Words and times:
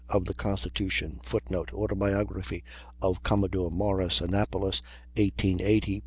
of 0.09 0.25
the 0.25 0.33
Constitution. 0.33 1.19
[Footnote: 1.21 1.71
"Autobiography 1.75 2.63
of 3.03 3.21
Commodore 3.21 3.69
Morris," 3.69 4.19
Annapolis, 4.19 4.81
1880, 5.15 5.81
p. 5.81 5.99